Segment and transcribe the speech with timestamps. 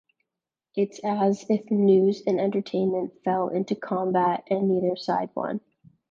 [0.75, 5.61] It's as if news and entertainment fell into combat and neither side won.